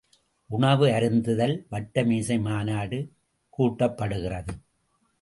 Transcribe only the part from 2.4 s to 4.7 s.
மாநாடு கூட்டப்படுகிறது.